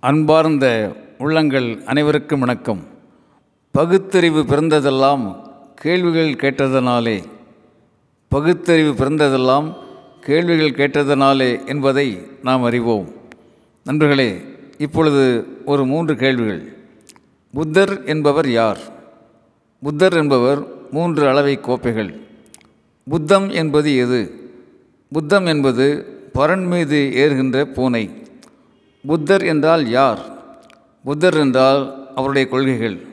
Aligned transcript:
அன்பார்ந்த 0.00 0.92
உள்ளங்கள் 1.18 1.82
அனைவருக்கும் 1.84 2.38
வணக்கம். 2.38 2.84
பகுத்தறிவு 3.70 4.42
பிறந்ததெல்லாம் 4.42 5.36
கேள்விகள் 5.74 6.34
கேட்டதனாலே 6.34 7.22
பகுத்தறிவு 8.28 8.92
பிறந்ததெல்லாம் 8.92 9.74
கேள்விகள் 10.20 10.70
கேட்டதனாலே 10.70 11.66
என்பதை 11.66 12.18
நாம் 12.42 12.62
அறிவோம். 12.62 13.08
நண்பர்களே 13.84 14.42
இப்பொழுது 14.78 15.46
ஒரு 15.64 15.86
மூன்று 15.86 16.16
கேள்விகள். 16.16 16.72
புத்தர் 17.52 18.04
என்பவர் 18.04 18.50
யார்? 18.50 18.78
புத்தர் 19.82 20.12
என்பவர் 20.12 20.90
மூன்று 20.90 21.28
அளவை 21.28 21.60
கோப்பைகள். 21.60 22.20
புத்தம் 23.04 23.50
என்பது 23.50 23.96
எது? 23.96 24.50
புத்தம் 25.12 25.46
என்பது 25.46 26.06
பரன் 26.34 26.66
மீது 26.66 27.10
ஏறுகின்ற 27.14 27.64
பூனை. 27.64 28.17
புத்தர் 29.06 29.42
என்றால் 29.42 29.88
யார்? 29.88 30.18
புத்தர் 31.04 31.34
என்றால் 31.34 32.08
அவருடைய 32.14 32.48
கொள்கைகள். 32.48 33.06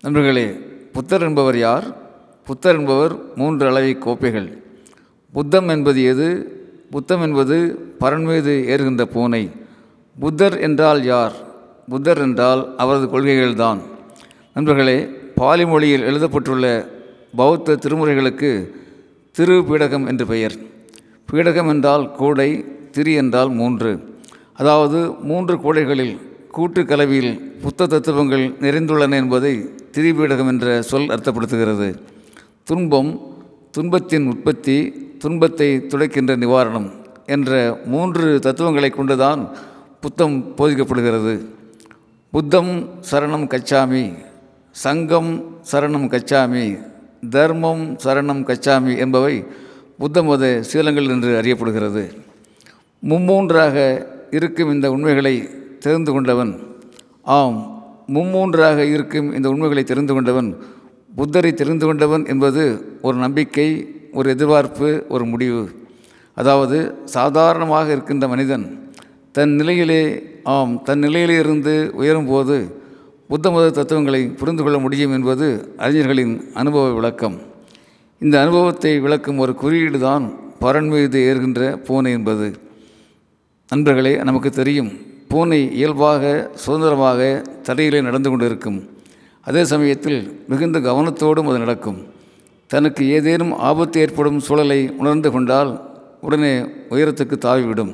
நண்பர்களே 0.00 0.46
புத்தர் 0.92 1.22
என்பவர் 1.22 1.58
யார்? 1.58 1.96
புத்தர் 2.44 2.76
என்பவர் 2.76 3.34
மூன்று 3.34 3.66
அளவை 3.66 3.98
கோப்பைகள். 3.98 4.62
புத்தம் 5.32 5.68
என்பது 5.68 6.04
எது? 6.04 6.28
புத்தம் 6.90 7.22
என்பது 7.22 7.78
பரன் 8.00 8.24
மீது 8.24 8.64
ஏறுகின்ற 8.66 9.04
பூனை. 9.04 9.50
புத்தர் 10.20 10.60
என்றால் 10.60 11.04
யார்? 11.04 11.32
புத்தர் 11.88 12.18
என்றால் 12.18 12.74
அவரது 12.76 13.06
கொள்கைகள்தான் 13.06 13.78
நண்பர்களே 14.54 15.04
பாலி 15.34 15.66
மொழியில் 15.66 16.02
எழுதப்பட்டுள்ள 16.02 16.88
பௌத்த 17.36 17.76
திருமுறைகளுக்கு 17.76 18.70
திரு 19.32 19.64
பீடகம் 19.68 20.06
என்று 20.06 20.26
பெயர். 20.26 20.54
பீடகம் 21.32 21.68
என்றால் 21.68 22.12
கூடை 22.12 22.64
திரி 22.90 23.12
என்றால் 23.12 23.50
மூன்று. 23.50 24.07
அதாவது 24.60 24.98
மூன்று 25.30 25.54
கோடைகளில் 25.64 26.14
கூட்டு 26.56 26.80
கலவியில் 26.84 27.32
புத்த 27.62 27.86
தத்துவங்கள் 27.86 28.44
நிறைந்துள்ளன 28.64 29.16
என்பதை 29.22 29.52
திரிபீடகம் 29.94 30.50
என்ற 30.52 30.66
சொல் 30.90 31.10
அர்த்தப்படுத்துகிறது. 31.14 31.88
துன்பம் 32.68 33.10
துன்பத்தின் 33.74 34.26
உற்பத்தி 34.32 34.76
துன்பத்தை 35.22 35.68
துடைக்கின்ற 35.92 36.32
நிவாரணம் 36.36 36.88
என்ற 37.34 37.52
மூன்று 37.92 38.26
தத்துவங்களை 38.46 38.90
கொண்டுதான் 38.90 39.40
புத்தம் 40.00 40.36
போதிக்கப்படுகிறது. 40.58 41.34
புத்தம் 42.32 42.72
சரணம் 43.10 43.46
கச்சாமி 43.54 44.04
சங்கம் 44.84 45.32
சரணம் 45.70 46.08
கச்சாமி 46.14 46.66
தர்மம் 47.34 47.84
சரணம் 48.04 48.42
கச்சாமி 48.50 48.92
என்பவை 49.04 49.34
புத்த 50.00 50.22
மத 50.22 50.44
சீலங்கள் 50.70 51.10
என்று 51.14 51.30
அறியப்படுகிறது. 51.40 52.04
மும்மூன்றாக 53.02 53.76
இருக்கும் 54.30 54.72
இந்த 54.72 54.90
உண்மைகளை 54.90 55.34
தெரிந்து 55.78 56.12
கொண்டவன். 56.12 56.52
ஆம் 57.22 57.58
மும்மூன்றாக 58.14 58.78
இருக்கும் 58.94 59.34
இந்த 59.34 59.48
உண்மைகளை 59.48 59.84
தெரிந்து 59.84 60.14
கொண்டவன் 60.14 60.56
புத்தரை 61.16 61.52
தெரிந்து 61.52 61.86
கொண்டவன் 61.86 62.26
என்பது 62.26 62.62
ஒரு 63.02 63.16
நம்பிக்கை 63.16 63.68
ஒரு 64.12 64.28
எதிர்பார்ப்பு 64.30 65.04
ஒரு 65.08 65.24
முடிவு. 65.24 65.62
அதாவது 66.34 66.94
சாதாரணமாக 67.04 67.92
இருக்கின்ற 67.92 68.28
மனிதன் 68.28 68.90
தன் 69.32 69.54
நிலையிலே 69.54 70.02
ஆம் 70.44 70.82
தன் 70.82 70.98
நிலையிலே 70.98 71.36
இருந்து 71.38 71.92
உயரும்போது 72.00 72.56
புத்த 73.28 73.50
மத 73.50 73.70
தத்துவங்களை 73.70 74.28
புரிந்து 74.28 74.62
கொள்ள 74.62 74.78
முடியும் 74.78 75.12
என்பது 75.12 75.74
அறிஞர்களின் 75.76 76.50
அனுபவ 76.54 76.92
விளக்கம். 76.92 77.36
இந்த 78.18 78.40
அனுபவத்தை 78.40 79.00
விளக்கும் 79.00 79.38
ஒரு 79.38 79.54
குறியீடு 79.54 79.98
தான் 79.98 80.24
பரன் 80.60 80.88
மீது 80.88 81.18
ஏறுகின்ற 81.28 81.76
பூனை 81.86 82.12
என்பது. 82.12 82.48
நண்பர்களே 83.70 84.16
நமக்கு 84.16 84.50
தெரியும் 84.50 84.88
பூனை 85.30 85.58
இயல்பாக 85.78 86.50
சுதந்திரமாக 86.54 87.44
தடையிலே 87.66 88.02
நடந்து 88.02 88.28
கொண்டிருக்கும். 88.30 88.78
அதே 89.40 89.64
சமயத்தில் 89.64 90.20
மிகுந்த 90.50 90.78
கவனத்தோடும் 90.78 91.48
அது 91.50 91.58
நடக்கும். 91.58 91.98
தனக்கு 92.66 93.02
ஏதேனும் 93.16 93.52
ஆபத்து 93.52 94.00
ஏற்படும் 94.00 94.38
சூழலை 94.38 94.78
உணர்ந்து 94.98 95.30
கொண்டால் 95.30 95.72
உடனே 96.20 96.60
உயரத்துக்கு 96.90 97.36
தாவிவிடும். 97.46 97.92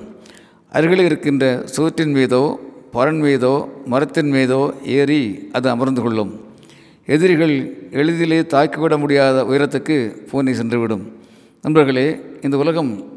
அருகில் 0.73 1.05
இருக்கின்ற 1.05 1.65
சுவற்றின் 1.65 2.13
மீதோ 2.13 2.43
பரன் 2.93 3.21
மீதோ 3.21 3.69
மரத்தின் 3.87 4.31
மீதோ 4.31 4.75
ஏறி 4.85 5.49
அது 5.53 5.71
அமர்ந்து 5.71 6.03
கொள்ளும். 6.03 6.33
எதிரிகள் 7.07 7.57
எளிதிலே 7.91 8.41
தாக்கிவிட 8.55 8.99
முடியாத 8.99 9.43
உயரத்துக்கு 9.45 9.99
பூனை 10.31 10.55
சென்றுவிடும். 10.61 11.05
நண்பர்களே 11.63 12.21
இந்த 12.43 12.57
உலகம் 12.57 13.14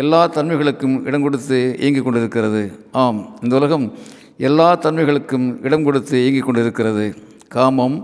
எல்லா 0.00 0.20
தன்மைகளுக்கும் 0.36 0.94
இடம் 1.08 1.24
கொடுத்து 1.26 1.56
இயங்கிக் 1.80 2.04
கொண்டிருக்கிறது. 2.04 2.62
ஆம் 3.02 3.18
இந்த 3.42 3.54
உலகம் 3.58 3.84
எல்லா 4.48 4.68
தன்மைகளுக்கும் 4.84 5.46
இடம் 5.66 5.84
கொடுத்து 5.84 6.14
இயங்கிக் 6.22 6.46
கொண்டிருக்கிறது. 6.46 7.04
காமம் 7.54 7.96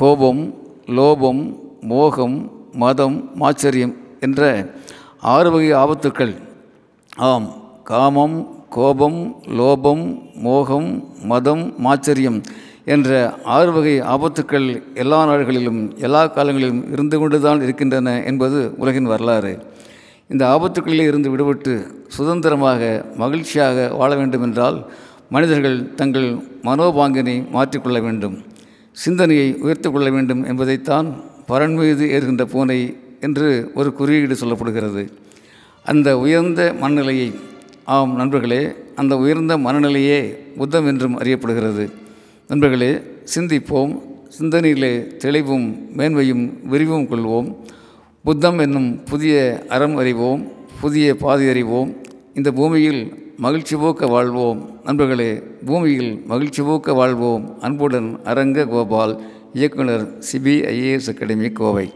கோபம் 0.00 0.42
லோபம் 0.98 1.42
மோகம் 1.92 2.36
மதம் 2.82 3.18
மாச்சரியம் 3.42 3.94
என்ற 4.20 4.42
ஆறு 5.34 5.50
வகை 5.50 5.70
ஆபத்துக்கள். 5.82 6.34
ஆம் 7.30 7.48
காமம் 7.92 8.38
கோபம் 8.76 9.20
லோபம் 9.60 10.04
மோகம் 10.46 10.88
மதம் 11.32 11.64
மாச்சரியம் 11.86 12.38
என்ற 12.94 13.10
ஆறு 13.56 13.70
வகை 13.72 13.94
ஆபத்துக்கள் 14.14 14.68
எல்லா 15.02 15.20
நாடுகளிலும் 15.28 15.80
எல்லா 16.06 16.22
காலங்களிலும் 16.26 16.82
இருந்து 16.92 17.18
கொண்டுதான் 17.18 17.62
இருக்கின்றன 17.62 18.18
என்பது 18.30 18.58
உலகின் 18.82 19.10
வரலாறு. 19.14 19.54
இந்த 20.28 20.44
ஆபத்துக்களிலே 20.54 21.04
இருந்து 21.06 21.28
விடுபட்டு 21.32 21.72
சுதந்திரமாக 22.08 22.80
மகிழ்ச்சியாக 23.16 23.88
வாழ 23.88 24.16
வேண்டுமென்றால் 24.16 24.78
மனிதர்கள் 25.30 25.94
தங்கள் 25.94 26.26
மனோபாங்கினை 26.62 27.34
மாற்றிக்கொள்ள 27.50 27.98
வேண்டும். 28.02 28.36
சிந்தனையை 28.92 29.56
உயர்த்து 29.56 29.92
கொள்ள 29.92 30.10
வேண்டும் 30.10 30.44
என்பதைத்தான் 30.44 31.08
பரன் 31.48 31.74
மீது 31.74 32.04
ஏறுகின்ற 32.10 32.44
பூனை 32.44 32.96
என்று 33.20 33.70
ஒரு 33.74 33.92
குறியீடு 33.92 34.36
சொல்லப்படுகிறது. 34.40 35.04
அந்த 35.84 36.18
உயர்ந்த 36.18 36.74
மனநிலையை 36.80 37.28
ஆம் 37.84 38.14
நண்பர்களே 38.16 38.62
அந்த 38.94 39.16
உயர்ந்த 39.16 39.56
மனநிலையே 39.58 40.20
புத்தம் 40.56 40.86
என்றும் 40.86 41.18
அறியப்படுகிறது. 41.20 41.86
நண்பர்களே 42.48 42.92
சிந்திப்போம் 43.34 43.94
சிந்தனையிலே 44.38 45.16
தெளிவும் 45.16 45.66
மேன்மையும் 45.96 46.44
விரிவும் 46.62 47.08
கொள்வோம். 47.10 47.48
புத்தம் 48.26 48.58
என்னும் 48.58 49.02
புதிய 49.02 49.64
அறம் 49.68 49.96
அறிவோம் 49.96 50.52
புதிய 50.80 51.14
பாதை 51.14 51.48
அறிவோம். 51.48 51.90
இந்த 52.34 52.52
பூமியில் 52.52 53.32
மகிழ்ச்சி 53.36 53.76
போக்க 53.76 54.06
வாழ்வோம். 54.06 54.80
நண்பர்களே 54.84 55.42
பூமியில் 55.64 56.22
மகிழ்ச்சி 56.26 56.62
போக்க 56.62 56.92
வாழ்வோம். 56.92 57.60
அன்புடன் 57.60 58.08
அரங்க 58.24 58.66
கோபால் 58.66 59.14
இயக்குனர் 59.52 60.18
சிபிஐஏஎஸ் 60.18 61.08
அகாடமி 61.08 61.50
கோவை. 61.52 61.92